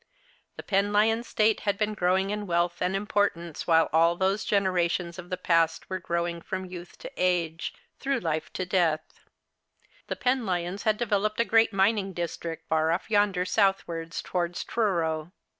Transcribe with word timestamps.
The 0.55 0.63
Penlyon 0.63 1.19
estate 1.19 1.59
had 1.59 1.77
been 1.77 1.93
growing 1.93 2.31
in 2.31 2.47
wealth 2.47 2.81
and 2.81 2.95
importance 2.95 3.67
while 3.67 3.87
all 3.93 4.15
those 4.15 4.43
generations 4.43 5.19
of 5.19 5.29
the 5.29 5.37
past 5.37 5.91
were 5.91 5.99
growing 5.99 6.41
from 6.41 6.65
youth 6.65 6.97
to 6.97 7.11
age, 7.17 7.71
through 7.99 8.17
life 8.19 8.51
to 8.53 8.65
death. 8.65 9.29
The 10.07 10.15
Penlvons 10.15 10.85
had 10.85 10.97
developed 10.97 11.39
a 11.39 11.45
great 11.45 11.71
mining 11.71 12.13
district, 12.13 12.67
far 12.67 12.91
off 12.91 13.11
yonder 13.11 13.45
southward 13.45 14.11
towards 14.13 14.63
Truro. 14.63 15.33